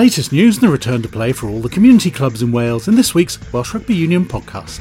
[0.00, 2.94] latest news and the return to play for all the community clubs in Wales in
[2.94, 4.78] this week's Welsh Rugby Union podcast.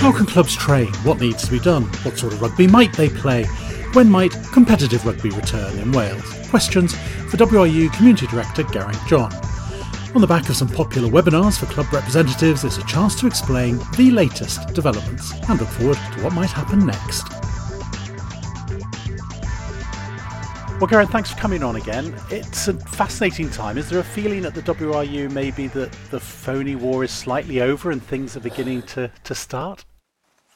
[0.00, 0.92] How can clubs train?
[1.04, 1.84] What needs to be done?
[2.02, 3.44] What sort of rugby might they play?
[3.92, 6.48] When might competitive rugby return in Wales?
[6.50, 6.96] Questions
[7.30, 9.30] for WRU Community Director Geraint John.
[10.14, 13.78] On the back of some popular webinars for club representatives, there's a chance to explain
[13.96, 17.30] the latest developments and look forward to what might happen next.
[20.78, 22.14] Well, Geraint, thanks for coming on again.
[22.28, 23.78] It's a fascinating time.
[23.78, 27.90] Is there a feeling at the WRU maybe that the phony war is slightly over
[27.90, 29.86] and things are beginning to, to start?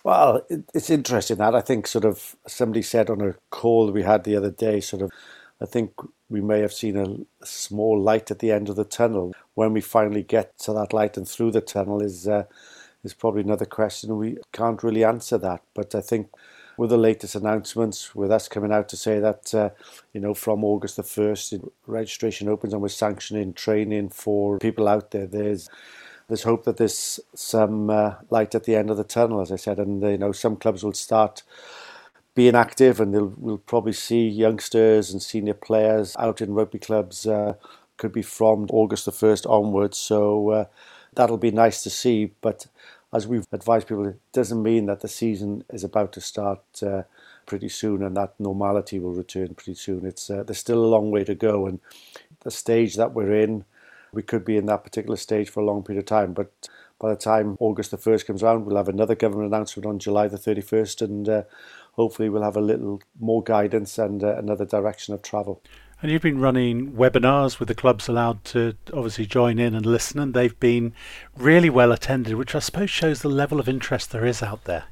[0.05, 4.25] Well, it's interesting that I think sort of somebody said on a call we had
[4.25, 5.11] the other day, sort of,
[5.61, 5.93] I think
[6.29, 9.33] we may have seen a small light at the end of the tunnel.
[9.55, 12.45] When we finally get to that light and through the tunnel is uh,
[13.05, 14.19] is probably another question.
[14.19, 16.29] We can't really answer that, but I think
[16.77, 19.71] with the latest announcements, with us coming out to say that uh,
[20.13, 21.55] you know from August the first,
[21.87, 25.27] registration opens and we're sanctioning training for people out there.
[25.27, 25.71] There's
[26.29, 29.57] there's hope that there's some uh, light at the end of the tunnel, as I
[29.57, 31.43] said, and you know some clubs will start
[32.37, 37.27] being active, and we'll probably see youngsters and senior players out in rugby clubs.
[37.27, 37.55] Uh,
[37.97, 40.65] could be from August the first onwards, so uh,
[41.15, 42.33] that'll be nice to see.
[42.43, 42.67] But
[43.11, 47.05] as we've advised people, it doesn't mean that the season is about to start uh,
[47.47, 50.05] pretty soon, and that normality will return pretty soon.
[50.05, 51.81] It's uh, there's still a long way to go, and
[52.41, 53.65] the stage that we're in,
[54.13, 56.53] we could be in that particular stage for a long period of time, but
[56.99, 60.29] by the time August the 1st comes around, we'll have another government announcement on July
[60.29, 61.43] the 31st, and uh,
[61.97, 65.63] hopefully we'll have a little more guidance and uh, another direction of travel.
[66.03, 70.21] And you've been running webinars with the clubs allowed to obviously join in and listen,
[70.21, 70.93] and they've been
[71.39, 74.85] really well attended, which I suppose shows the level of interest there is out there.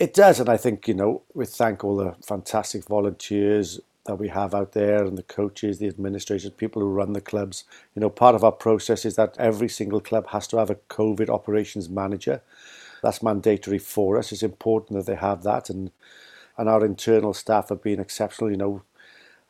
[0.00, 4.28] It does, and I think, you know, we thank all the fantastic volunteers that we
[4.28, 7.64] have out there and the coaches, the administrators, people who run the clubs.
[7.94, 10.74] You know, part of our process is that every single club has to have a
[10.74, 12.42] COVID operations manager
[13.04, 14.32] that's mandatory for us.
[14.32, 15.90] It's important that they have that, and
[16.56, 18.50] and our internal staff have been exceptional.
[18.50, 18.82] You know,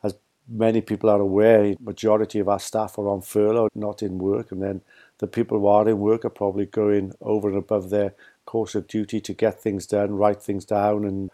[0.03, 0.17] as
[0.49, 4.61] many people are aware, majority of our staff are on furlough, not in work, and
[4.61, 4.81] then
[5.19, 8.89] the people who are in work are probably going over and above their course of
[8.89, 11.31] duty to get things done, write things down, and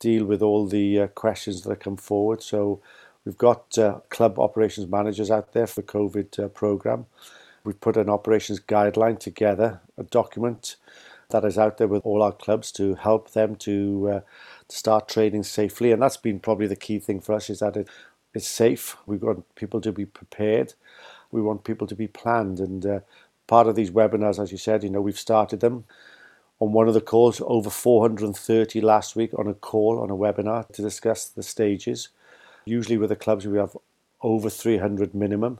[0.00, 2.42] deal with all the uh, questions that come forward.
[2.42, 2.80] So
[3.24, 7.06] we've got uh, club operations managers out there for the COVID uh, program.
[7.62, 10.76] We've put an operations guideline together, a document
[11.30, 14.20] that is out there with all our clubs to help them to, uh,
[14.68, 15.92] to start training safely.
[15.92, 17.88] And that's been probably the key thing for us is that it,
[18.34, 18.96] it's safe.
[19.06, 20.74] We want people to be prepared.
[21.32, 22.60] We want people to be planned.
[22.60, 23.00] And uh,
[23.46, 25.84] part of these webinars, as you said, you know, we've started them
[26.60, 30.68] on one of the calls, over 430 last week on a call, on a webinar
[30.72, 32.08] to discuss the stages.
[32.64, 33.76] Usually with the clubs, we have
[34.22, 35.58] over 300 minimum.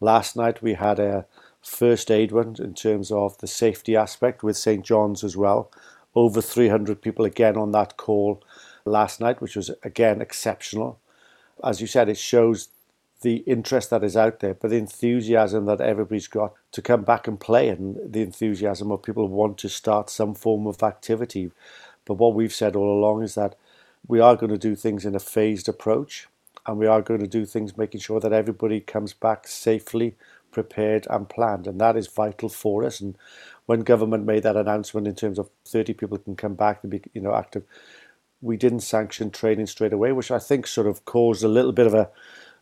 [0.00, 1.26] Last night we had a
[1.64, 5.70] first aid one in terms of the safety aspect with St John's as well.
[6.14, 8.42] Over 300 people again on that call
[8.84, 11.00] last night, which was again exceptional.
[11.62, 12.68] As you said, it shows
[13.22, 17.26] the interest that is out there, but the enthusiasm that everybody's got to come back
[17.26, 21.50] and play, and the enthusiasm of people want to start some form of activity.
[22.04, 23.56] But what we've said all along is that
[24.06, 26.28] we are going to do things in a phased approach,
[26.66, 30.14] and we are going to do things making sure that everybody comes back safely
[30.54, 33.00] prepared and planned, and that is vital for us.
[33.00, 33.16] And
[33.66, 37.02] when government made that announcement in terms of 30 people can come back and be,
[37.12, 37.64] you know, active,
[38.40, 41.86] we didn't sanction training straight away, which I think sort of caused a little bit
[41.86, 42.08] of a,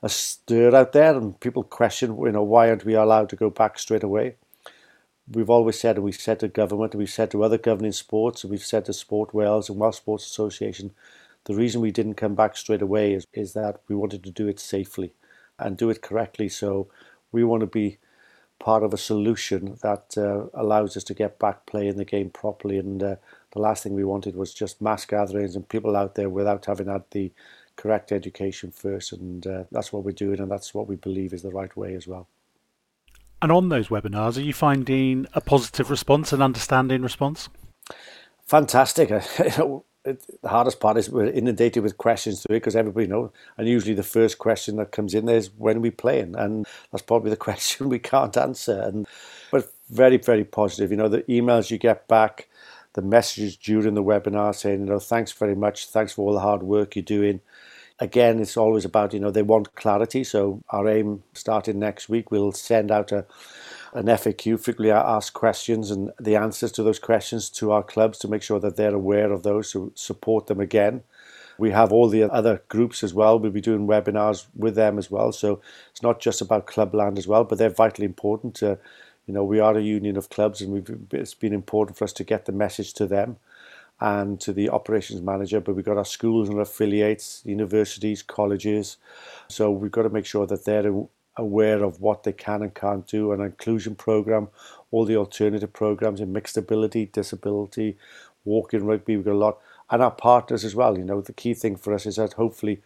[0.03, 3.50] a stir out there, and people question, you know, why aren't we allowed to go
[3.50, 4.36] back straight away?
[5.30, 8.42] We've always said, and we've said to government, and we've said to other governing sports,
[8.42, 10.92] and we've said to Sport Wales and Welsh Sports Association,
[11.44, 14.48] the reason we didn't come back straight away is, is that we wanted to do
[14.48, 15.12] it safely
[15.59, 16.48] and do it correctly.
[16.48, 16.89] So
[17.32, 17.98] we want to be
[18.58, 22.78] part of a solution that uh, allows us to get back playing the game properly.
[22.78, 23.16] And uh,
[23.50, 26.86] the last thing we wanted was just mass gatherings and people out there without having
[26.86, 27.32] had the
[27.76, 29.12] correct education first.
[29.12, 31.94] And uh, that's what we're doing, and that's what we believe is the right way
[31.94, 32.28] as well.
[33.40, 37.48] And on those webinars, are you finding a positive response an understanding response?
[38.46, 39.10] Fantastic.
[40.04, 43.31] it, the hardest part is we're inundated with questions to it because everybody knows.
[43.57, 46.34] And usually the first question that comes in there is when are we playing?
[46.37, 48.81] And that's probably the question we can't answer.
[48.81, 49.07] And
[49.51, 50.91] but very, very positive.
[50.91, 52.49] You know, the emails you get back,
[52.95, 56.41] the messages during the webinar saying, you know, thanks very much, thanks for all the
[56.41, 57.41] hard work you're doing.
[57.99, 60.25] Again, it's always about, you know, they want clarity.
[60.25, 63.27] So our aim starting next week, we'll send out a
[63.92, 68.28] an FAQ, frequently asked questions, and the answers to those questions to our clubs to
[68.28, 71.03] make sure that they're aware of those to support them again.
[71.59, 73.39] We have all the other groups as well.
[73.39, 75.33] We'll be doing webinars with them as well.
[75.33, 75.60] So
[75.91, 78.54] it's not just about Clubland as well, but they're vitally important.
[78.56, 78.78] To,
[79.27, 82.24] you know, we are a union of clubs, and it's been important for us to
[82.24, 83.36] get the message to them
[84.00, 85.60] and to the operations manager.
[85.60, 88.97] But we've got our schools and affiliates, universities, colleges.
[89.48, 91.04] So we've got to make sure that they're
[91.36, 93.32] aware of what they can and can't do.
[93.32, 94.48] An inclusion program,
[94.90, 97.96] all the alternative programs in mixed ability, disability,
[98.44, 99.16] walking rugby.
[99.16, 99.58] We've got a lot,
[99.90, 100.98] and our partners as well.
[100.98, 102.82] You know, the key thing for us is that hopefully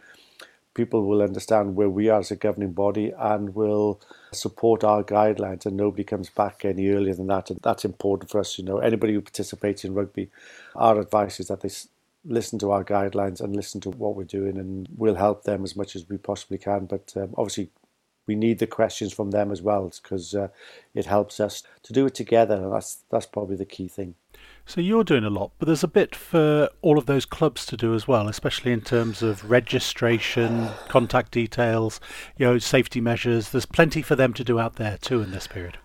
[0.74, 3.98] people will understand where we are as a governing body and will
[4.32, 8.38] support our guidelines and nobody comes back any earlier than that and that's important for
[8.38, 10.28] us you know anybody who participates in rugby
[10.74, 11.70] our advice is that they
[12.26, 15.76] listen to our guidelines and listen to what we're doing and we'll help them as
[15.76, 17.70] much as we possibly can but um, obviously
[18.26, 20.48] we need the questions from them as well because uh,
[20.94, 24.14] it helps us to do it together and that's that's probably the key thing.
[24.66, 27.76] So you're doing a lot but there's a bit for all of those clubs to
[27.76, 32.00] do as well especially in terms of registration contact details
[32.36, 33.50] you know safety measures.
[33.50, 35.78] There's plenty for them to do out there too in this period.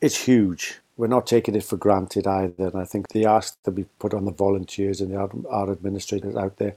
[0.00, 0.80] It's huge.
[0.96, 4.12] We're not taking it for granted either and i think the ask that we put
[4.12, 6.74] on the volunteers and the, our administrators out there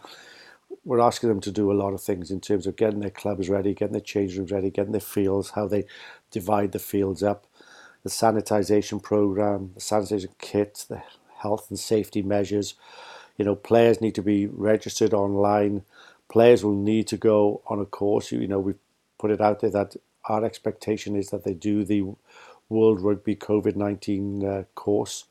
[0.84, 3.50] we're asking them to do a lot of things in terms of getting their clubs
[3.50, 5.86] ready, getting their change rooms ready, getting their fields, how they
[6.32, 7.46] divide the fields up,
[8.04, 11.04] the sanitisation program, the sanitisation kit, the
[11.38, 12.74] health and safety measures.
[13.38, 15.84] You know, players need to be registered online.
[16.30, 18.32] Players will need to go on a course.
[18.32, 18.80] You know, we've
[19.20, 19.96] put it out there that
[20.26, 22.06] our expectation is that they do the
[22.70, 25.26] World Rugby COVID 19 uh, course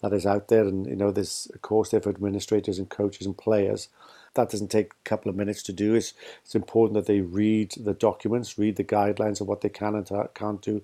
[0.00, 0.64] that is out there.
[0.64, 3.88] And, you know, there's a course there for administrators and coaches and players
[4.34, 5.94] that doesn't take a couple of minutes to do.
[5.94, 6.14] It's,
[6.44, 10.10] it's important that they read the documents, read the guidelines of what they can and
[10.34, 10.82] can't do.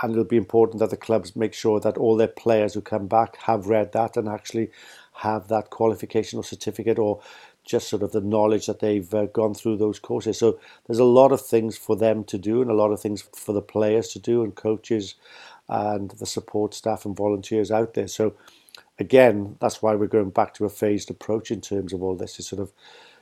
[0.00, 3.06] And it'll be important that the clubs make sure that all their players who come
[3.06, 4.70] back have read that and actually
[5.14, 7.20] have that qualification or certificate or
[7.64, 10.38] just sort of the knowledge that they've uh, gone through those courses.
[10.38, 13.22] So there's a lot of things for them to do and a lot of things
[13.34, 15.16] for the players to do and coaches
[15.68, 18.06] and the support staff and volunteers out there.
[18.06, 18.34] So
[18.98, 22.38] again, that's why we're going back to a phased approach in terms of all this.
[22.40, 22.72] Is sort of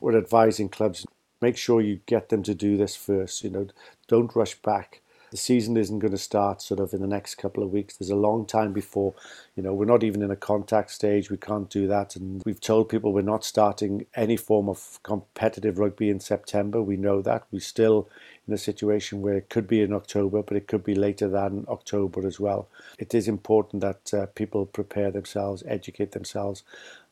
[0.01, 1.07] we're advising clubs
[1.41, 3.45] make sure you get them to do this first.
[3.45, 3.67] You know,
[4.09, 5.03] don't rush back
[5.35, 7.97] the season isn't going to start sort of in the next couple of weeks.
[7.97, 9.15] There's a long time before,
[9.57, 11.29] you know, we're not even in a contact stage.
[11.29, 12.15] We can't do that.
[12.15, 16.81] And we've told people we're not starting any form of competitive rugby in September.
[16.81, 17.47] We know that.
[17.51, 18.09] We're still
[18.47, 21.65] in a situation where it could be in October, but it could be later than
[21.67, 22.69] October as well.
[23.01, 26.63] It is important that uh, people prepare themselves, educate themselves,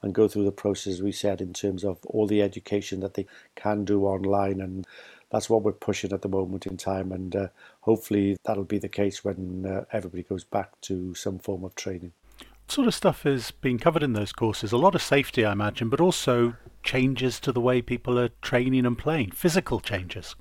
[0.00, 3.26] and go through the process we said in terms of all the education that they
[3.56, 4.86] can do online and
[5.32, 7.46] that's what we're pushing at the moment in time, and uh,
[7.82, 12.12] hopefully that'll be the case when uh, everybody goes back to some form of training.
[12.38, 14.72] What sort of stuff is being covered in those courses?
[14.72, 18.86] A lot of safety, I imagine, but also changes to the way people are training
[18.86, 20.34] and playing, physical changes.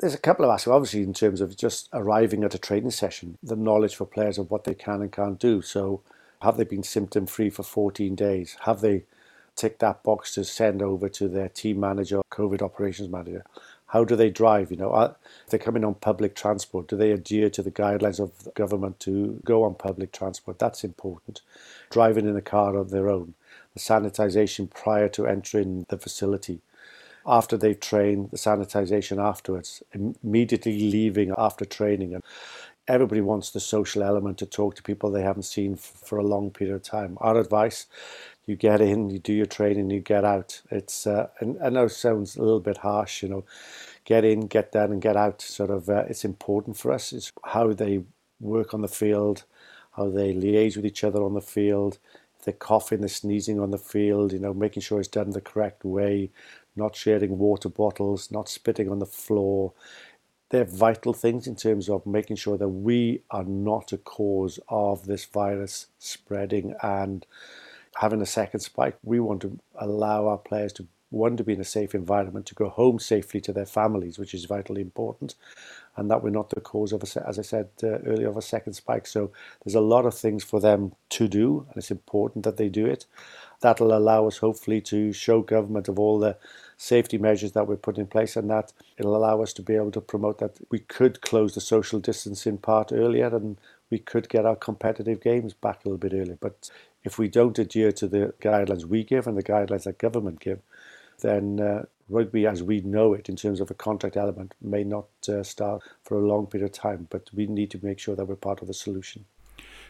[0.00, 3.38] There's a couple of aspects, obviously, in terms of just arriving at a training session,
[3.42, 5.62] the knowledge for players of what they can and can't do.
[5.62, 6.02] So,
[6.42, 8.56] have they been symptom free for 14 days?
[8.62, 9.04] Have they
[9.54, 13.44] ticked that box to send over to their team manager, COVID operations manager?
[13.94, 14.72] How do they drive?
[14.72, 18.18] You know, are, if they're coming on public transport, do they adhere to the guidelines
[18.18, 20.58] of the government to go on public transport?
[20.58, 21.42] That's important.
[21.90, 23.34] Driving in a car of their own.
[23.72, 26.60] The sanitisation prior to entering the facility.
[27.24, 29.80] After they've trained, the sanitisation afterwards.
[29.92, 32.14] Immediately leaving after training.
[32.14, 32.24] And
[32.88, 36.50] everybody wants the social element to talk to people they haven't seen for a long
[36.50, 37.16] period of time.
[37.20, 37.86] Our advice
[38.46, 40.60] you get in, you do your training, you get out.
[40.70, 43.44] It's uh, and I know it sounds a little bit harsh, you know,
[44.04, 45.40] get in, get down, and get out.
[45.40, 47.12] Sort of, uh, it's important for us.
[47.12, 48.02] It's how they
[48.40, 49.44] work on the field,
[49.96, 51.98] how they liaise with each other on the field.
[52.44, 55.82] They're coughing, they're sneezing on the field, you know, making sure it's done the correct
[55.82, 56.30] way,
[56.76, 59.72] not sharing water bottles, not spitting on the floor.
[60.50, 65.06] They're vital things in terms of making sure that we are not a cause of
[65.06, 67.26] this virus spreading and
[67.96, 71.60] having a second spike, we want to allow our players to one to be in
[71.60, 75.36] a safe environment, to go home safely to their families, which is vitally important,
[75.96, 78.42] and that we're not the cause of, a, as I said uh, earlier, of a
[78.42, 79.06] second spike.
[79.06, 79.30] So
[79.64, 82.84] there's a lot of things for them to do, and it's important that they do
[82.84, 83.06] it.
[83.60, 86.36] That'll allow us hopefully to show government of all the
[86.76, 89.92] safety measures that we're putting in place, and that it'll allow us to be able
[89.92, 93.56] to promote that we could close the social distancing part earlier, and
[93.88, 96.38] we could get our competitive games back a little bit earlier.
[96.40, 96.70] But
[97.04, 100.60] if we don't adhere to the guidelines we give and the guidelines that government give,
[101.20, 105.06] then uh, rugby as we know it in terms of a contract element may not
[105.28, 108.26] uh, start for a long period of time, but we need to make sure that
[108.26, 109.24] we're part of the solution.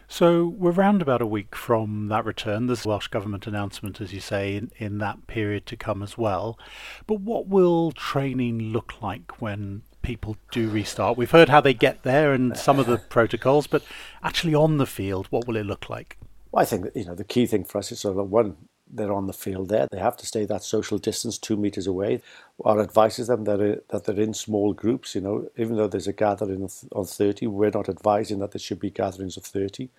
[0.07, 2.67] So we're around about a week from that return.
[2.67, 6.15] There's a Welsh Government announcement, as you say, in, in that period to come as
[6.15, 6.59] well.
[7.07, 11.17] But what will training look like when people do restart?
[11.17, 13.83] We've heard how they get there and some of the protocols, but
[14.21, 16.19] actually on the field, what will it look like?
[16.55, 18.55] Well, I think that, you know the key thing for us is sort of one
[18.89, 19.87] they're on the field there.
[19.91, 22.21] They have to stay that social distance two meters away.
[22.63, 25.15] Our advice is them that, are, that they're in small groups.
[25.15, 28.79] You know, even though there's a gathering of 30, we're not advising that there should
[28.79, 29.89] be gatherings of 30.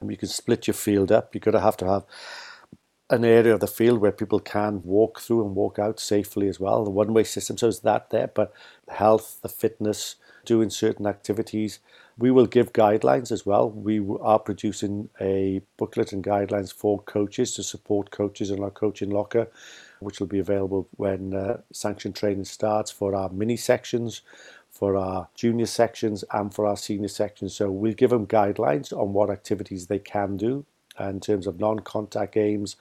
[0.00, 1.32] And you can split your field up.
[1.32, 2.04] You're going to have to have
[3.08, 6.58] an area of the field where people can walk through and walk out safely as
[6.58, 6.84] well.
[6.84, 8.52] The one-way system, so is that there, but
[8.88, 11.78] health, the fitness, doing certain activities.
[12.16, 13.68] We will give guidelines as well.
[13.70, 19.10] We are producing a booklet and guidelines for coaches to support coaches in our coaching
[19.10, 19.48] locker,
[19.98, 24.22] which will be available when uh, sanction training starts for our mini sections,
[24.70, 27.56] for our junior sections, and for our senior sections.
[27.56, 30.64] So we'll give them guidelines on what activities they can do
[31.00, 32.76] in terms of non-contact games,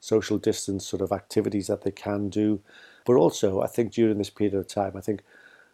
[0.00, 2.60] social distance sort of activities that they can do.
[3.06, 5.22] But also, I think during this period of time, I think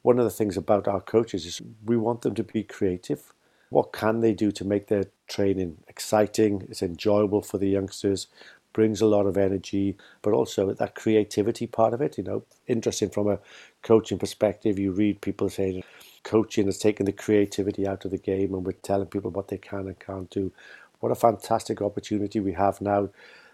[0.03, 3.33] one of the things about our coaches is we want them to be creative.
[3.71, 6.67] What can they do to make their training exciting?
[6.69, 8.27] It's enjoyable for the youngsters,
[8.73, 12.19] brings a lot of energy, but also that creativity part of it.
[12.19, 13.39] You know, interesting from a
[13.83, 14.79] coaching perspective.
[14.79, 15.85] You read people saying
[16.25, 19.59] coaching has taken the creativity out of the game, and we're telling people what they
[19.59, 20.53] can and can't do.
[21.01, 23.11] What a fantastic opportunity we have now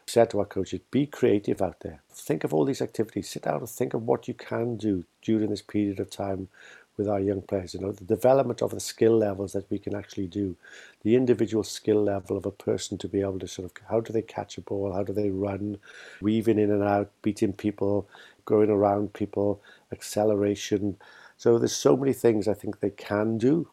[0.06, 2.00] said to our coaches, be creative out there.
[2.10, 3.28] Think of all these activities.
[3.28, 6.48] Sit down and think of what you can do during this period of time
[6.96, 7.75] with our young players.
[7.75, 10.56] You know, the development of the skill levels that we can actually do,
[11.02, 14.12] the individual skill level of a person to be able to sort of how do
[14.12, 15.78] they catch a ball, how do they run,
[16.20, 18.08] weaving in and out, beating people,
[18.44, 19.60] going around people,
[19.92, 20.96] acceleration.
[21.36, 23.68] So there's so many things I think they can do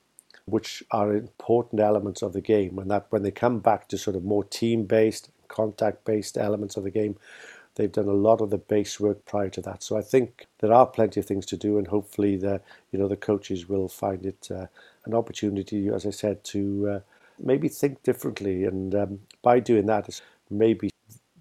[0.46, 4.16] which are important elements of the game and that when they come back to sort
[4.16, 7.16] of more team based contact based elements of the game.
[7.76, 9.82] They've done a lot of the base work prior to that.
[9.82, 13.08] So I think there are plenty of things to do, and hopefully the you know
[13.08, 14.68] the coaches will find it uh,
[15.06, 17.00] an opportunity, as I said, to uh,
[17.40, 18.66] maybe think differently.
[18.66, 20.90] And um, by doing that, maybe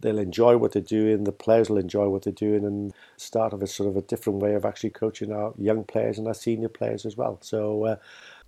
[0.03, 3.63] they'll enjoy what they're doing, the players will enjoy what they're doing, and start of
[3.63, 6.69] a sort of a different way of actually coaching our young players and our senior
[6.69, 7.39] players as well.
[7.41, 7.97] So uh,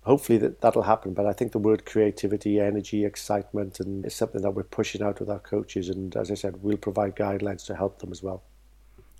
[0.05, 1.13] hopefully that that'll happen.
[1.13, 5.19] But I think the word creativity, energy, excitement, and is something that we're pushing out
[5.19, 5.89] with our coaches.
[5.89, 8.43] And as I said, we'll provide guidelines to help them as well.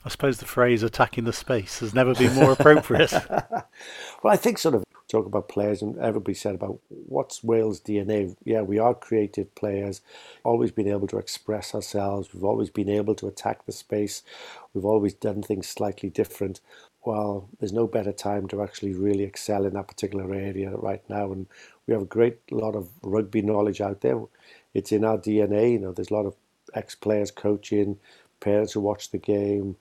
[0.05, 3.11] I suppose the phrase attacking the space has never been more appropriate.
[3.29, 8.35] well, I think sort of talk about players, and everybody said about what's Wales' DNA.
[8.43, 10.01] Yeah, we are creative players,
[10.43, 14.23] always been able to express ourselves, we've always been able to attack the space,
[14.73, 16.61] we've always done things slightly different
[17.05, 21.31] well, there's no better time to actually really excel in that particular area right now.
[21.31, 21.47] And
[21.87, 24.19] we have a great lot of rugby knowledge out there.
[24.73, 25.73] It's in our DNA.
[25.73, 26.35] You know, there's a lot of
[26.73, 27.97] ex-players coaching,
[28.39, 29.77] parents who watch the game,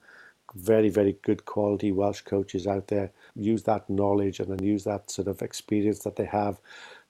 [0.53, 3.11] very, very good quality Welsh coaches out there.
[3.35, 6.59] Use that knowledge and then use that sort of experience that they have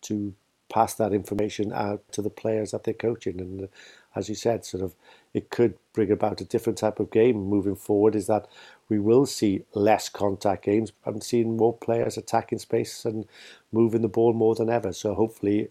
[0.04, 0.34] to
[0.70, 3.40] pass that information out to the players that they're coaching.
[3.40, 3.68] And uh,
[4.16, 4.96] as you said, sort of
[5.34, 8.16] it could bring about a different type of game moving forward.
[8.16, 8.48] Is that
[8.89, 10.92] we will see less contact games.
[11.06, 13.25] I'm seeing more players attacking space and
[13.72, 14.94] moving the ball more than ever.
[14.94, 15.70] So hopefully,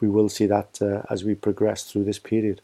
[0.00, 2.62] we will see that uh, as we progress through this period.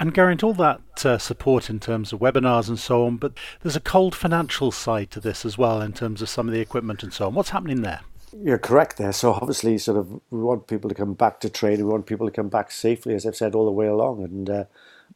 [0.00, 3.76] And Geraint, all that uh, support in terms of webinars and so on, but there's
[3.76, 7.02] a cold financial side to this as well in terms of some of the equipment
[7.02, 7.34] and so on.
[7.34, 8.00] What's happening there?
[8.36, 9.12] You're correct there.
[9.12, 11.86] So obviously, sort of, we want people to come back to training.
[11.86, 14.24] We want people to come back safely, as I've said all the way along.
[14.24, 14.64] And uh,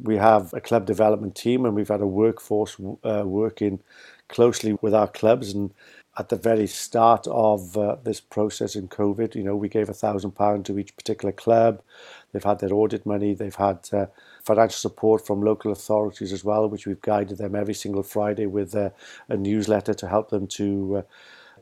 [0.00, 3.80] we have a club development team, and we've had a workforce uh, working
[4.28, 5.52] closely with our clubs.
[5.52, 5.72] And
[6.18, 9.94] at the very start of uh, this process in COVID, you know, we gave a
[9.94, 11.80] thousand pound to each particular club.
[12.32, 13.34] They've had their audit money.
[13.34, 14.06] They've had uh,
[14.44, 18.74] financial support from local authorities as well, which we've guided them every single Friday with
[18.74, 18.92] a
[19.30, 21.02] newsletter to help them to uh,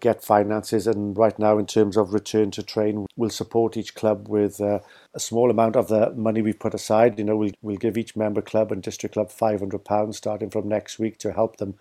[0.00, 0.86] get finances.
[0.86, 4.80] And right now, in terms of return to train, we'll support each club with uh,
[5.14, 7.18] a small amount of the money we've put aside.
[7.18, 10.98] You know, we'll, we'll give each member club and district club £500 starting from next
[10.98, 11.74] week to help them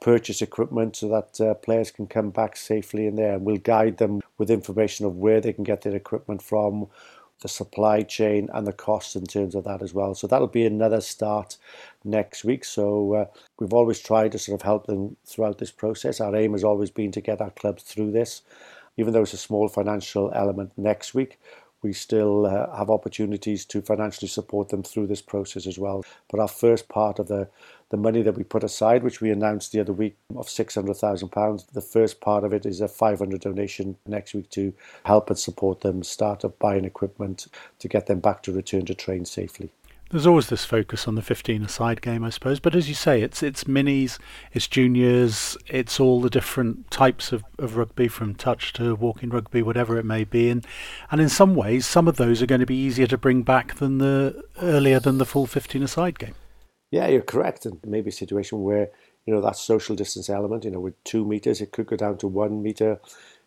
[0.00, 3.34] purchase equipment so that uh, players can come back safely in there.
[3.34, 6.88] And we'll guide them with information of where they can get their equipment from,
[7.42, 10.14] the supply chain and the costs in terms of that as well.
[10.14, 11.56] So that'll be another start
[12.04, 12.64] next week.
[12.64, 13.26] So uh,
[13.58, 16.20] we've always tried to sort of help them throughout this process.
[16.20, 18.42] Our aim has always been to get our clubs through this.
[18.96, 21.38] Even though it's a small financial element next week,
[21.82, 26.04] we still uh, have opportunities to financially support them through this process as well.
[26.30, 27.48] But our first part of the,
[27.90, 31.72] the money that we put aside, which we announced the other week of £600,000.
[31.72, 34.72] The first part of it is a 500 donation next week to
[35.04, 37.46] help and support them start up buying equipment
[37.78, 39.70] to get them back to return to train safely.
[40.10, 42.60] There's always this focus on the 15 aside game, I suppose.
[42.60, 44.20] But as you say, it's it's minis,
[44.52, 49.62] it's juniors, it's all the different types of, of rugby from touch to walking rugby,
[49.62, 50.48] whatever it may be.
[50.48, 50.64] And
[51.10, 53.76] and in some ways, some of those are going to be easier to bring back
[53.76, 56.34] than the earlier than the full 15 aside game.
[56.90, 57.66] Yeah, you're correct.
[57.66, 58.90] And maybe a situation where
[59.26, 62.18] you know that social distance element, you know, with two meters, it could go down
[62.18, 63.00] to one meter.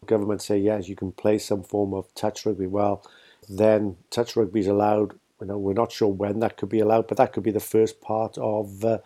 [0.06, 2.68] Government say yes, you can play some form of touch rugby.
[2.68, 3.04] Well,
[3.50, 7.08] then touch rugby is allowed you know, we're not sure when that could be allowed,
[7.08, 8.98] but that could be the first part of uh,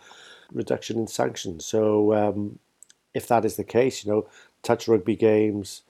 [0.52, 1.64] reduction in sanctions.
[1.64, 2.58] So um,
[3.14, 4.28] if that is the case, you know,
[4.62, 5.82] touch rugby games,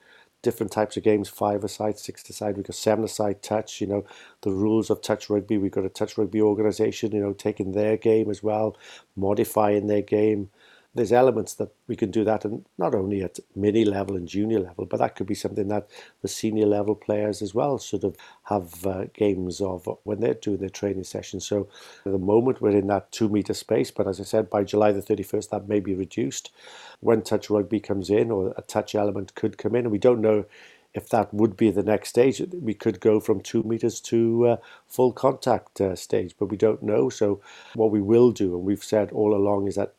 [0.45, 4.05] different types of games, five aside, six aside, we've got seven aside touch, you know,
[4.43, 7.97] the rules of touch rugby, we've got a touch rugby organisation, you know, taking their
[7.97, 8.77] game as well,
[9.17, 10.51] modifying their game
[10.95, 14.61] there's elements that we can do that, and not only at mini level and junior
[14.61, 15.89] level, but that could be something that
[16.23, 20.59] the senior level players as well sort of have uh, games of when they're doing
[20.59, 21.45] their training sessions.
[21.47, 21.69] So
[22.07, 24.93] at the moment we're in that two meter space, but as I said, by July
[24.93, 26.53] the 31st, that may be reduced.
[27.01, 30.21] When touch rugby comes in, or a touch element could come in, and we don't
[30.21, 30.45] know
[30.95, 34.57] if that would be the next stage, we could go from two meters to uh,
[34.87, 37.09] full contact uh, stage, but we don't know.
[37.09, 37.41] So,
[37.75, 39.95] what we will do, and we've said all along, is that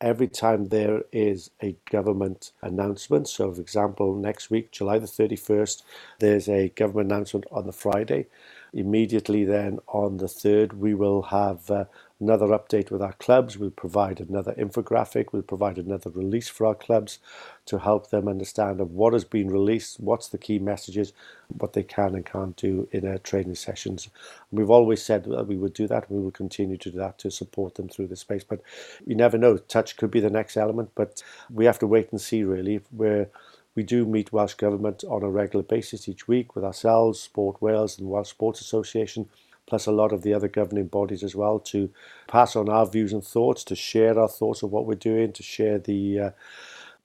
[0.00, 3.28] every time there is a government announcement.
[3.28, 5.82] So, for example, next week, July the 31st,
[6.20, 8.26] there's a government announcement on the Friday.
[8.72, 11.84] Immediately then on the 3rd, we will have uh,
[12.20, 13.56] another update with our clubs.
[13.56, 15.26] We'll provide another infographic.
[15.32, 17.18] We'll provide another release for our clubs
[17.66, 21.12] to help them understand of what has been released, what's the key messages,
[21.48, 24.08] what they can and can't do in our training sessions.
[24.50, 26.10] And we've always said that we would do that.
[26.10, 28.44] We will continue to do that to support them through the space.
[28.44, 28.62] But
[29.06, 29.56] you never know.
[29.56, 33.28] Touch could be the next element, but we have to wait and see really where
[33.74, 37.96] we do meet Welsh Government on a regular basis each week with ourselves, Sport Wales
[37.96, 39.28] and Welsh Sports Association
[39.68, 41.90] plus a lot of the other governing bodies as well, to
[42.26, 45.42] pass on our views and thoughts, to share our thoughts of what we're doing, to
[45.42, 46.30] share the uh,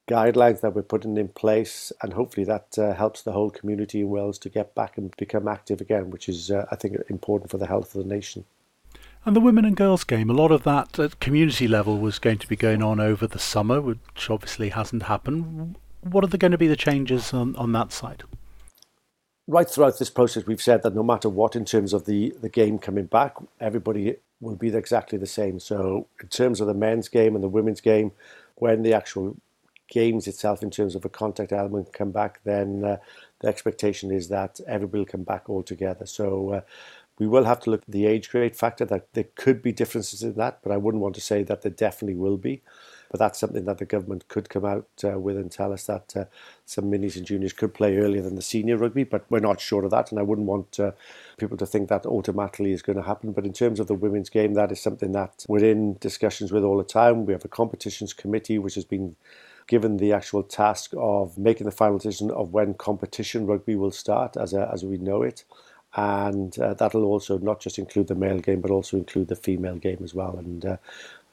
[0.08, 4.10] guidelines that we're putting in place, and hopefully that uh, helps the whole community in
[4.10, 7.58] Wales to get back and become active again, which is, uh, I think, important for
[7.58, 8.46] the health of the nation.
[9.26, 12.40] And the women and girls game, a lot of that at community level was going
[12.40, 15.78] to be going on over the summer, which obviously hasn't happened.
[16.02, 18.24] What are there going to be the changes on, on that side?
[19.48, 22.50] Right throughout this process, we've said that no matter what, in terms of the, the
[22.50, 25.60] game coming back, everybody will be exactly the same.
[25.60, 28.12] So, in terms of the men's game and the women's game,
[28.56, 29.38] when the actual
[29.90, 32.98] games itself, in terms of a contact element, come back, then uh,
[33.40, 36.06] the expectation is that everybody will come back all together.
[36.06, 36.62] So, uh,
[37.20, 38.86] we will have to look at the age grade factor.
[38.86, 41.72] That there could be differences in that, but I wouldn't want to say that there
[41.72, 42.62] definitely will be.
[43.14, 46.18] But that's something that the government could come out uh, with and tell us that
[46.18, 46.26] uh,
[46.66, 49.86] some minis and juniors could play earlier than the senior rugby, but we're not sure
[49.86, 50.10] of that.
[50.10, 50.94] And I wouldn't want uh,
[51.38, 53.32] people to think that automatically is going to happen.
[53.32, 56.64] But in terms of the women's game, that is something that we're in discussions with
[56.64, 57.28] all the time.
[57.28, 59.16] We have a competitions committee which has been
[59.68, 64.36] given the actual task of making the final decision of when competition rugby will start
[64.38, 65.46] as, a, as we know it
[65.96, 69.76] and uh, that'll also not just include the male game but also include the female
[69.76, 70.78] game as well and uh,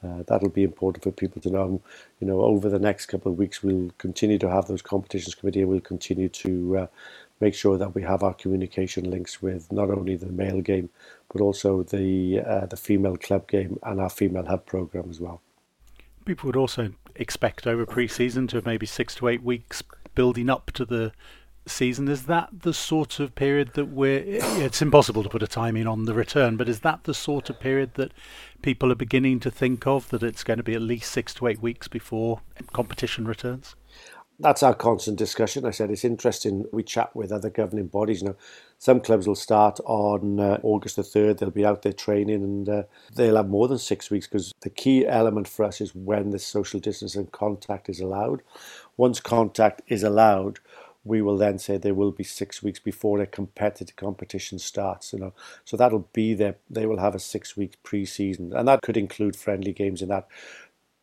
[0.03, 1.81] uh, that'll be important for people to know.
[2.19, 5.61] You know, over the next couple of weeks, we'll continue to have those competitions committee,
[5.61, 6.87] and we'll continue to uh,
[7.39, 10.89] make sure that we have our communication links with not only the male game,
[11.31, 15.41] but also the uh, the female club game and our female hub program as well.
[16.25, 19.83] People would also expect over pre-season to have maybe six to eight weeks
[20.13, 21.11] building up to the
[21.65, 22.07] season.
[22.07, 24.23] Is that the sort of period that we're?
[24.25, 27.59] It's impossible to put a timing on the return, but is that the sort of
[27.59, 28.13] period that
[28.61, 30.09] people are beginning to think of?
[30.09, 32.41] That it's going to be at least six to eight weeks before
[32.73, 33.75] competition returns.
[34.41, 35.65] That's our constant discussion.
[35.65, 36.65] I said it's interesting.
[36.71, 38.23] We chat with other governing bodies.
[38.23, 38.35] Know,
[38.79, 41.37] some clubs will start on uh, August the third.
[41.37, 44.71] They'll be out there training, and uh, they'll have more than six weeks because the
[44.71, 48.41] key element for us is when the social distance and contact is allowed.
[48.97, 50.59] Once contact is allowed,
[51.03, 55.13] we will then say there will be six weeks before a competitive competition starts.
[55.13, 55.33] You know,
[55.65, 56.55] so that'll be there.
[56.69, 60.27] They will have a six week pre-season, and that could include friendly games in that.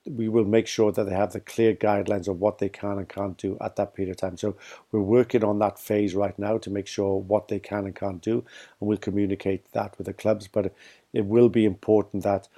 [0.06, 3.08] We will make sure that they have the clear guidelines of what they can and
[3.08, 4.38] can't do at that period of time.
[4.38, 4.56] So
[4.90, 8.22] we're working on that phase right now to make sure what they can and can't
[8.22, 8.44] do,
[8.80, 10.48] and we'll communicate that with the clubs.
[10.48, 10.72] But
[11.12, 12.48] it will be important that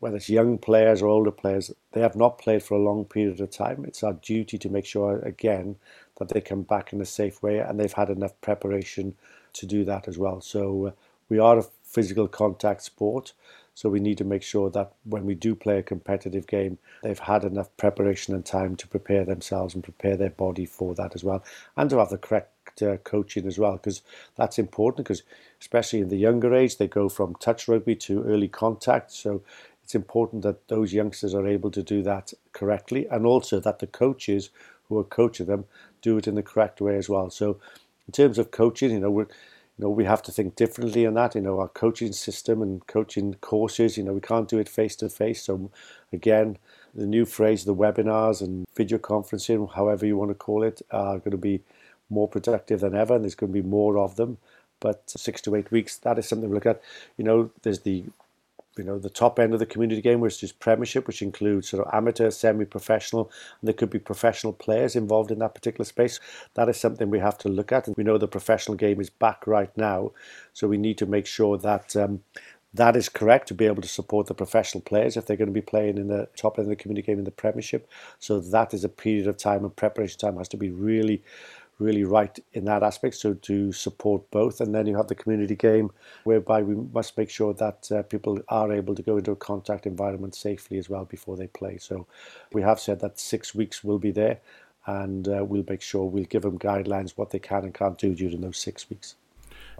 [0.00, 3.40] whether it's young players or older players, they have not played for a long period
[3.40, 3.84] of time.
[3.84, 5.76] It's our duty to make sure again
[6.18, 9.14] that they come back in a safe way and they've had enough preparation
[9.54, 10.40] to do that as well.
[10.40, 10.90] So uh,
[11.28, 13.32] we are a physical contact sport.
[13.74, 17.18] So we need to make sure that when we do play a competitive game, they've
[17.18, 21.22] had enough preparation and time to prepare themselves and prepare their body for that as
[21.22, 21.44] well,
[21.76, 24.00] and to have the correct uh, coaching as well, because
[24.34, 25.06] that's important.
[25.06, 25.22] Because
[25.60, 29.12] especially in the younger age, they go from touch rugby to early contact.
[29.12, 29.42] So
[29.84, 33.86] it's important that those youngsters are able to do that correctly, and also that the
[33.86, 34.48] coaches
[34.88, 35.66] who are coaching them
[36.06, 37.28] do it in the correct way as well.
[37.30, 37.58] So
[38.06, 39.28] in terms of coaching, you know, we're
[39.78, 41.34] you know, we have to think differently on that.
[41.34, 44.96] You know, our coaching system and coaching courses, you know, we can't do it face
[44.96, 45.42] to face.
[45.42, 45.70] So,
[46.12, 46.56] again,
[46.94, 51.18] the new phrase, the webinars and video conferencing, however you want to call it, are
[51.18, 51.60] going to be
[52.08, 54.38] more productive than ever, and there's going to be more of them.
[54.80, 56.80] But six to eight weeks, that is something we look at.
[57.18, 58.04] You know, there's the
[58.78, 61.86] you know the top end of the community game, which is Premiership, which includes sort
[61.86, 66.20] of amateur, semi-professional, and there could be professional players involved in that particular space.
[66.54, 69.10] That is something we have to look at, and we know the professional game is
[69.10, 70.12] back right now,
[70.52, 71.96] so we need to make sure that.
[71.96, 72.22] Um,
[72.74, 75.52] that is correct to be able to support the professional players if they're going to
[75.52, 77.88] be playing in the top end of the community game in the Premiership.
[78.18, 81.22] So that is a period of time and preparation time has to be really
[81.78, 83.16] really right in that aspect.
[83.16, 85.90] So to support both, and then you have the community game,
[86.24, 89.86] whereby we must make sure that uh, people are able to go into a contact
[89.86, 91.78] environment safely as well before they play.
[91.78, 92.06] So
[92.52, 94.38] we have said that six weeks will be there,
[94.86, 98.14] and uh, we'll make sure we'll give them guidelines what they can and can't do
[98.14, 99.16] during those six weeks.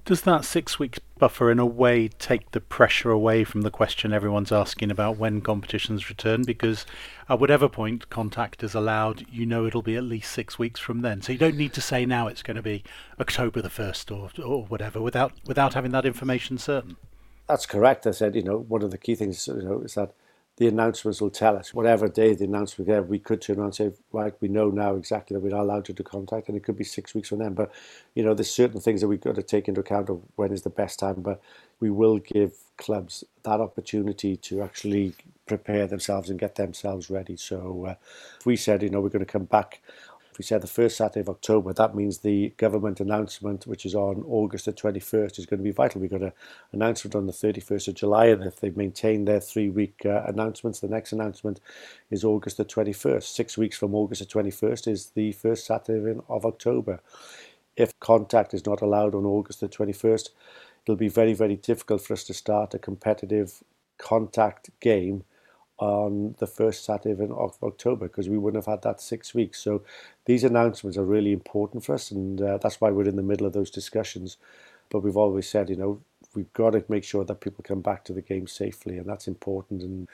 [0.04, 4.12] Does that six weeks buffer, in a way, take the pressure away from the question
[4.12, 6.44] everyone's asking about when competitions return?
[6.44, 6.86] Because
[7.28, 11.00] at whatever point contact is allowed, you know it'll be at least six weeks from
[11.00, 11.22] then.
[11.22, 12.84] So you don't need to say now it's going to be
[13.18, 16.96] October the 1st or, or whatever without, without having that information certain.
[17.48, 18.06] That's correct.
[18.06, 20.12] I said, you know, one of the key things you know, is that
[20.56, 21.74] the announcements will tell us.
[21.74, 24.94] Whatever day the announcement get, we could turn around and say, right, we know now
[24.94, 27.40] exactly that we're not allowed to do contact, and it could be six weeks from
[27.40, 27.54] then.
[27.54, 27.72] But,
[28.14, 30.62] you know, there's certain things that we've got to take into account of when is
[30.62, 31.22] the best time.
[31.22, 31.42] But
[31.80, 35.14] we will give clubs that opportunity to actually
[35.46, 37.36] prepare themselves and get themselves ready.
[37.36, 37.94] So uh,
[38.40, 39.82] if we said, you know, we're going to come back
[40.38, 44.24] we said the first Saturday of October, that means the government announcement, which is on
[44.26, 46.00] August the 21st, is going to be vital.
[46.00, 46.32] We've got an
[46.72, 50.80] announcement on the 31st of July, and if they maintain their three week uh, announcements,
[50.80, 51.60] the next announcement
[52.10, 53.22] is August the 21st.
[53.22, 57.00] Six weeks from August the 21st is the first Saturday of October.
[57.76, 60.30] If contact is not allowed on August the 21st,
[60.84, 63.62] it'll be very, very difficult for us to start a competitive
[63.98, 65.24] contact game
[65.78, 69.60] on the first Saturday of October because we wouldn't have had that six weeks.
[69.60, 69.82] So
[70.24, 73.46] these announcements are really important for us, and uh, that's why we're in the middle
[73.46, 74.36] of those discussions.
[74.88, 76.00] But we've always said, you know,
[76.34, 79.28] we've got to make sure that people come back to the game safely, and that's
[79.28, 79.82] important.
[79.82, 80.08] And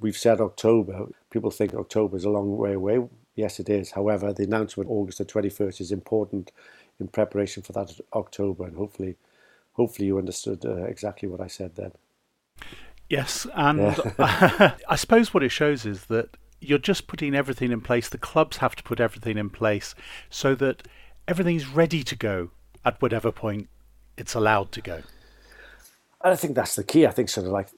[0.00, 1.06] we've said October.
[1.30, 3.00] People think October is a long way away.
[3.34, 3.92] Yes, it is.
[3.92, 6.52] However, the announcement August the 21st is important
[7.00, 9.16] in preparation for that October, and hopefully,
[9.72, 11.92] hopefully you understood uh, exactly what I said then.
[13.14, 14.74] Yes, and yeah.
[14.88, 18.08] I suppose what it shows is that you're just putting everything in place.
[18.08, 19.94] The clubs have to put everything in place
[20.30, 20.86] so that
[21.28, 22.50] everything's ready to go
[22.84, 23.68] at whatever point
[24.16, 25.02] it's allowed to go.
[26.22, 27.06] And I think that's the key.
[27.06, 27.68] I think sort of like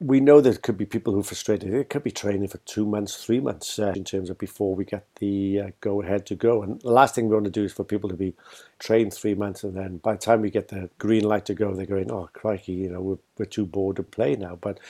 [0.00, 1.74] we know there could be people who are frustrated.
[1.74, 4.86] It could be training for two months, three months uh, in terms of before we
[4.86, 6.62] get the uh, go ahead to go.
[6.62, 8.34] And the last thing we want to do is for people to be
[8.78, 11.74] trained three months and then by the time we get the green light to go,
[11.74, 14.56] they're going, oh, crikey, you know, we're, we're too bored to play now.
[14.60, 14.80] But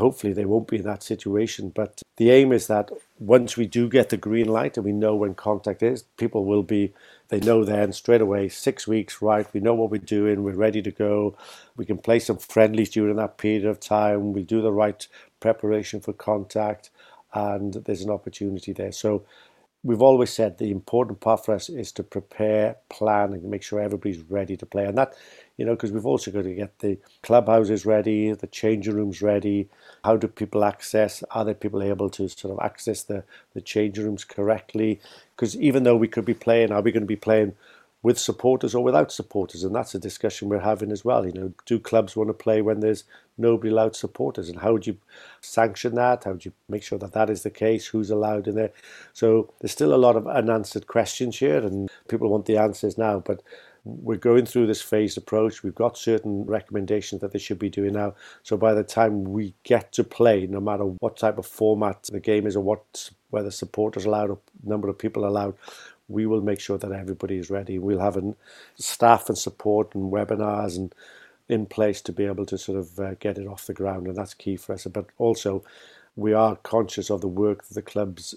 [0.00, 1.70] hopefully they won't be in that situation.
[1.70, 5.14] But the aim is that once we do get the green light and we know
[5.14, 6.92] when contact is, people will be
[7.28, 10.82] they know then straight away, six weeks, right, we know what we're doing, we're ready
[10.82, 11.34] to go.
[11.78, 14.34] We can play some friendlies during that period of time.
[14.34, 15.06] We'll do the right
[15.40, 16.90] preparation for contact,
[17.32, 18.92] and there's an opportunity there.
[18.92, 19.24] So
[19.82, 23.80] we've always said the important part for us is to prepare, plan, and make sure
[23.80, 24.84] everybody's ready to play.
[24.84, 25.14] And that,
[25.62, 29.68] you know, because we've also got to get the clubhouses ready, the changing rooms ready.
[30.04, 31.22] How do people access?
[31.30, 33.22] Are there people able to sort of access the,
[33.54, 34.98] the changing rooms correctly?
[35.36, 37.54] Because even though we could be playing, are we going to be playing
[38.02, 41.24] with supporters or without supporters, and that's a discussion we're having as well.
[41.24, 43.04] You know, do clubs want to play when there's
[43.38, 44.96] nobody allowed supporters, and how would you
[45.40, 46.24] sanction that?
[46.24, 47.86] How would you make sure that that is the case?
[47.86, 48.72] Who's allowed in there?
[49.12, 53.20] So there's still a lot of unanswered questions here, and people want the answers now.
[53.20, 53.40] But
[53.84, 55.62] we're going through this phased approach.
[55.62, 58.14] We've got certain recommendations that they should be doing now.
[58.42, 62.20] So by the time we get to play, no matter what type of format the
[62.20, 65.54] game is or what whether supporters allowed or number of people allowed,
[66.08, 67.78] we will make sure that everybody is ready.
[67.78, 68.36] We'll have an
[68.76, 70.94] staff and support and webinars and
[71.48, 74.16] in place to be able to sort of uh, get it off the ground, and
[74.16, 74.86] that's key for us.
[74.86, 75.64] But also,
[76.14, 78.34] we are conscious of the work that the clubs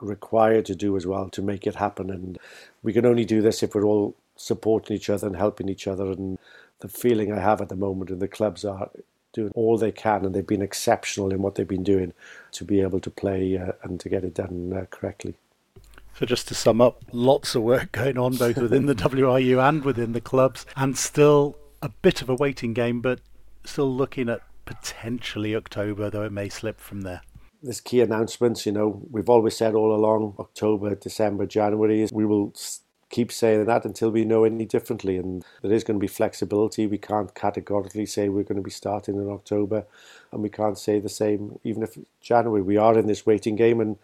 [0.00, 2.38] required to do as well to make it happen, and
[2.82, 6.10] we can only do this if we're all supporting each other and helping each other.
[6.10, 6.38] And
[6.80, 8.90] the feeling I have at the moment in the clubs are
[9.32, 12.12] doing all they can, and they've been exceptional in what they've been doing
[12.52, 15.34] to be able to play uh, and to get it done uh, correctly.
[16.18, 19.84] So just to sum up, lots of work going on both within the WRU and
[19.84, 23.20] within the clubs, and still a bit of a waiting game, but
[23.64, 27.22] still looking at potentially October, though it may slip from there
[27.62, 28.66] there's key announcements.
[28.66, 32.08] You know, we've always said all along October, December, January.
[32.12, 32.52] We will
[33.12, 35.18] keep saying that until we know any differently.
[35.18, 36.88] And there is going to be flexibility.
[36.88, 39.84] We can't categorically say we're going to be starting in October,
[40.32, 42.62] and we can't say the same even if January.
[42.62, 43.98] We are in this waiting game, and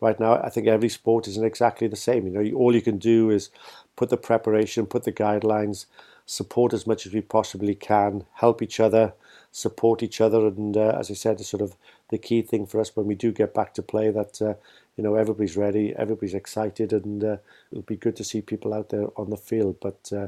[0.00, 2.26] right now I think every sport isn't exactly the same.
[2.26, 3.50] You know, all you can do is
[3.96, 5.86] put the preparation, put the guidelines,
[6.26, 9.14] support as much as we possibly can, help each other,
[9.50, 11.74] support each other, and uh, as I said, it's sort of
[12.10, 14.54] the key thing for us when we do get back to play that uh,
[15.00, 17.36] you know everybody's ready, everybody's excited, and uh,
[17.72, 19.78] it'll be good to see people out there on the field.
[19.80, 20.26] But uh,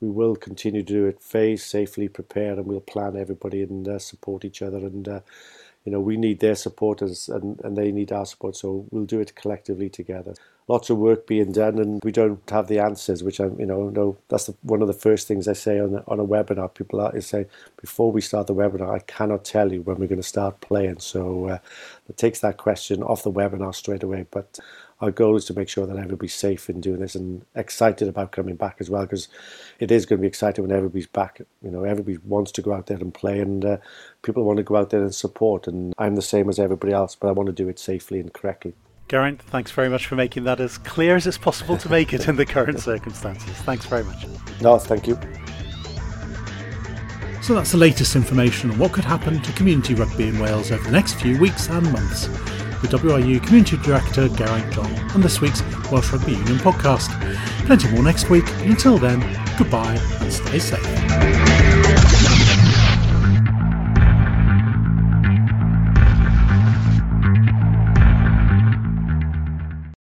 [0.00, 3.98] we will continue to do it phase safely, prepare, and we'll plan everybody and uh,
[3.98, 4.76] support each other.
[4.76, 5.20] And uh,
[5.84, 9.20] you know we need their supporters, and, and they need our support, so we'll do
[9.20, 10.34] it collectively together.
[10.68, 13.88] Lots of work being done and we don't have the answers which i'm you know
[13.90, 16.72] no that's the, one of the first things i say on, on a webinar.
[16.72, 17.46] People are say
[17.80, 21.00] before we start the webinar i cannot tell you when we're going to start playing.
[21.00, 21.58] So uh,
[22.08, 24.58] it takes that question off the webinar straight away but
[25.02, 28.30] our goal is to make sure that everybody's safe in doing this and excited about
[28.30, 29.28] coming back as well because
[29.80, 32.72] it is going to be exciting when everybody's back you know everybody wants to go
[32.72, 33.76] out there and play and uh,
[34.22, 37.16] people want to go out there and support and i'm the same as everybody else
[37.16, 38.72] but i want to do it safely and correctly
[39.08, 42.28] Geraint, thanks very much for making that as clear as it's possible to make it
[42.28, 43.50] in the current circumstances.
[43.58, 44.24] Thanks very much.
[44.62, 45.18] No, thank you.
[47.42, 50.82] So that's the latest information on what could happen to community rugby in Wales over
[50.82, 52.26] the next few weeks and months.
[52.82, 57.10] With WRU Community Director Geraint John on this week's Welsh Rugby Union podcast.
[57.66, 59.20] Plenty more next week, and until then,
[59.56, 61.71] goodbye and stay safe.